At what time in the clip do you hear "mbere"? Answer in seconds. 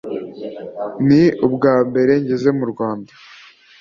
1.87-2.13